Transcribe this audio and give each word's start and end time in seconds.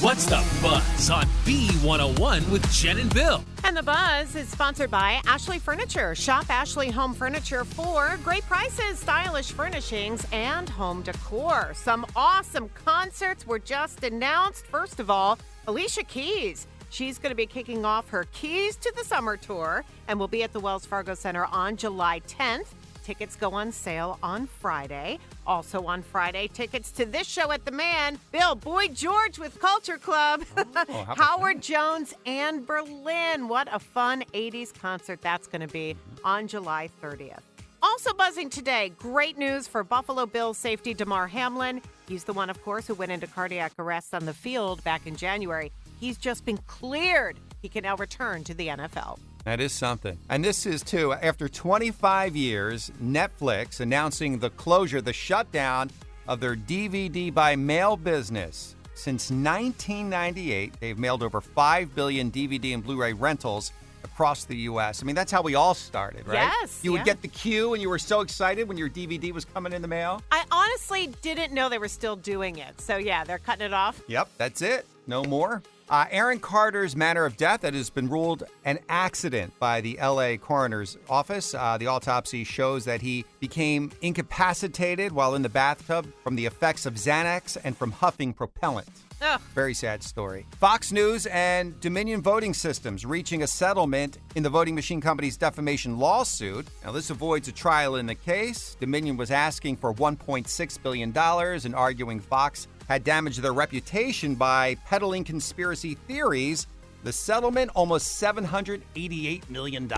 What's 0.00 0.26
the 0.26 0.36
buzz 0.62 1.10
on 1.10 1.24
B101 1.44 2.48
with 2.52 2.70
Jen 2.70 2.98
and 2.98 3.12
Bill? 3.12 3.44
And 3.64 3.76
the 3.76 3.82
buzz 3.82 4.36
is 4.36 4.48
sponsored 4.48 4.92
by 4.92 5.20
Ashley 5.26 5.58
Furniture. 5.58 6.14
Shop 6.14 6.48
Ashley 6.48 6.88
Home 6.88 7.12
Furniture 7.12 7.64
for 7.64 8.16
great 8.22 8.44
prices, 8.44 9.00
stylish 9.00 9.50
furnishings, 9.50 10.24
and 10.30 10.68
home 10.68 11.02
decor. 11.02 11.72
Some 11.74 12.06
awesome 12.14 12.68
concerts 12.84 13.44
were 13.44 13.58
just 13.58 14.04
announced. 14.04 14.66
First 14.66 15.00
of 15.00 15.10
all, 15.10 15.36
Alicia 15.66 16.04
Keys. 16.04 16.68
She's 16.90 17.18
going 17.18 17.32
to 17.32 17.36
be 17.36 17.46
kicking 17.46 17.84
off 17.84 18.08
her 18.10 18.24
Keys 18.32 18.76
to 18.76 18.92
the 18.96 19.02
Summer 19.02 19.36
tour 19.36 19.84
and 20.06 20.16
will 20.20 20.28
be 20.28 20.44
at 20.44 20.52
the 20.52 20.60
Wells 20.60 20.86
Fargo 20.86 21.14
Center 21.14 21.44
on 21.46 21.76
July 21.76 22.20
10th. 22.28 22.68
Tickets 23.08 23.36
go 23.36 23.52
on 23.52 23.72
sale 23.72 24.18
on 24.22 24.46
Friday. 24.46 25.18
Also 25.46 25.86
on 25.86 26.02
Friday, 26.02 26.46
tickets 26.46 26.90
to 26.90 27.06
this 27.06 27.26
show 27.26 27.50
at 27.52 27.64
the 27.64 27.70
Mann, 27.70 28.18
Bill 28.32 28.54
Boy 28.54 28.88
George 28.88 29.38
with 29.38 29.58
Culture 29.58 29.96
Club, 29.96 30.44
Oh, 30.58 31.04
Howard 31.16 31.62
Jones, 31.62 32.12
and 32.26 32.66
Berlin. 32.66 33.48
What 33.48 33.66
a 33.72 33.78
fun 33.78 34.24
80s 34.34 34.78
concert 34.78 35.22
that's 35.22 35.46
going 35.46 35.62
to 35.62 35.72
be 35.72 35.96
on 36.22 36.48
July 36.48 36.90
30th. 37.02 37.40
Also 37.82 38.12
buzzing 38.12 38.50
today, 38.50 38.92
great 38.98 39.38
news 39.38 39.66
for 39.66 39.82
Buffalo 39.82 40.26
Bills 40.26 40.58
safety 40.58 40.92
Damar 40.92 41.28
Hamlin. 41.28 41.80
He's 42.06 42.24
the 42.24 42.34
one, 42.34 42.50
of 42.50 42.62
course, 42.62 42.86
who 42.86 42.92
went 42.92 43.10
into 43.10 43.26
cardiac 43.26 43.72
arrest 43.78 44.12
on 44.12 44.26
the 44.26 44.34
field 44.34 44.84
back 44.84 45.06
in 45.06 45.16
January. 45.16 45.72
He's 45.98 46.18
just 46.18 46.44
been 46.44 46.58
cleared. 46.66 47.38
He 47.60 47.68
can 47.68 47.82
now 47.82 47.96
return 47.96 48.44
to 48.44 48.54
the 48.54 48.68
NFL. 48.68 49.18
That 49.44 49.60
is 49.60 49.72
something. 49.72 50.18
And 50.28 50.44
this 50.44 50.66
is 50.66 50.82
too, 50.82 51.12
after 51.12 51.48
25 51.48 52.36
years, 52.36 52.92
Netflix 53.02 53.80
announcing 53.80 54.38
the 54.38 54.50
closure, 54.50 55.00
the 55.00 55.12
shutdown 55.12 55.90
of 56.26 56.40
their 56.40 56.54
DVD 56.54 57.32
by 57.32 57.56
mail 57.56 57.96
business. 57.96 58.74
Since 58.94 59.30
1998, 59.30 60.74
they've 60.80 60.98
mailed 60.98 61.22
over 61.22 61.40
5 61.40 61.94
billion 61.94 62.30
DVD 62.30 62.74
and 62.74 62.84
Blu 62.84 63.00
ray 63.00 63.12
rentals 63.12 63.72
across 64.04 64.44
the 64.44 64.56
U.S. 64.56 65.02
I 65.02 65.06
mean, 65.06 65.14
that's 65.14 65.32
how 65.32 65.42
we 65.42 65.54
all 65.54 65.74
started, 65.74 66.26
right? 66.26 66.34
Yes, 66.60 66.80
You 66.82 66.92
would 66.92 66.98
yeah. 66.98 67.04
get 67.04 67.22
the 67.22 67.28
queue 67.28 67.74
and 67.74 67.82
you 67.82 67.88
were 67.88 67.98
so 67.98 68.20
excited 68.20 68.68
when 68.68 68.76
your 68.76 68.88
DVD 68.88 69.32
was 69.32 69.44
coming 69.44 69.72
in 69.72 69.82
the 69.82 69.88
mail. 69.88 70.22
I 70.30 70.44
honestly 70.52 71.08
didn't 71.22 71.52
know 71.52 71.68
they 71.68 71.78
were 71.78 71.88
still 71.88 72.16
doing 72.16 72.58
it. 72.58 72.80
So, 72.80 72.96
yeah, 72.96 73.24
they're 73.24 73.38
cutting 73.38 73.66
it 73.66 73.72
off. 73.72 74.00
Yep, 74.08 74.28
that's 74.36 74.62
it. 74.62 74.86
No 75.06 75.24
more. 75.24 75.62
Uh, 75.90 76.04
Aaron 76.10 76.38
Carter's 76.38 76.94
manner 76.94 77.24
of 77.24 77.38
death 77.38 77.62
that 77.62 77.72
has 77.72 77.88
been 77.88 78.10
ruled 78.10 78.44
an 78.66 78.78
accident 78.90 79.58
by 79.58 79.80
the 79.80 79.98
LA 80.02 80.36
coroner's 80.36 80.98
office. 81.08 81.54
Uh, 81.54 81.78
the 81.78 81.86
autopsy 81.86 82.44
shows 82.44 82.84
that 82.84 83.00
he 83.00 83.24
became 83.40 83.90
incapacitated 84.02 85.12
while 85.12 85.34
in 85.34 85.40
the 85.40 85.48
bathtub 85.48 86.06
from 86.22 86.36
the 86.36 86.44
effects 86.44 86.84
of 86.84 86.94
Xanax 86.94 87.56
and 87.64 87.74
from 87.74 87.90
huffing 87.90 88.34
propellant. 88.34 88.88
Ugh. 89.20 89.40
Very 89.54 89.74
sad 89.74 90.02
story. 90.02 90.46
Fox 90.58 90.92
News 90.92 91.26
and 91.26 91.78
Dominion 91.80 92.22
Voting 92.22 92.54
Systems 92.54 93.04
reaching 93.04 93.42
a 93.42 93.46
settlement 93.46 94.18
in 94.36 94.42
the 94.42 94.50
voting 94.50 94.74
machine 94.74 95.00
company's 95.00 95.36
defamation 95.36 95.98
lawsuit. 95.98 96.66
Now, 96.84 96.92
this 96.92 97.10
avoids 97.10 97.48
a 97.48 97.52
trial 97.52 97.96
in 97.96 98.06
the 98.06 98.14
case. 98.14 98.76
Dominion 98.80 99.16
was 99.16 99.30
asking 99.30 99.76
for 99.76 99.92
$1.6 99.92 100.82
billion 100.82 101.16
and 101.16 101.74
arguing 101.74 102.20
Fox 102.20 102.68
had 102.88 103.04
damaged 103.04 103.42
their 103.42 103.52
reputation 103.52 104.34
by 104.34 104.76
peddling 104.86 105.24
conspiracy 105.24 105.94
theories. 105.94 106.66
The 107.04 107.12
settlement 107.12 107.70
almost 107.74 108.22
$788 108.22 109.50
million. 109.50 109.90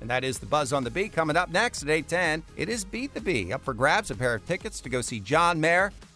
And 0.00 0.10
that 0.10 0.24
is 0.24 0.38
the 0.38 0.46
buzz 0.46 0.72
on 0.72 0.82
the 0.82 0.90
beat. 0.90 1.12
Coming 1.12 1.36
up 1.36 1.50
next 1.50 1.82
at 1.82 1.88
810, 1.88 2.42
it 2.56 2.68
is 2.68 2.84
Beat 2.84 3.14
the 3.14 3.20
Bee. 3.20 3.52
Up 3.52 3.62
for 3.64 3.72
grabs, 3.72 4.10
a 4.10 4.16
pair 4.16 4.34
of 4.34 4.44
tickets 4.46 4.80
to 4.80 4.88
go 4.88 5.00
see 5.00 5.20
John 5.20 5.60
Mayer 5.60 5.92